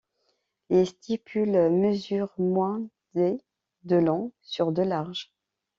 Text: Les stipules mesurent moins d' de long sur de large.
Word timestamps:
Les 0.71 0.85
stipules 0.85 1.69
mesurent 1.69 2.33
moins 2.39 2.81
d' 3.13 3.37
de 3.83 3.97
long 3.97 4.31
sur 4.41 4.71
de 4.71 4.81
large. 4.81 5.31